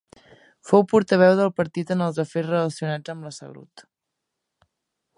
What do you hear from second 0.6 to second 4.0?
Fou portaveu del partit en els afers relacionats amb la salut.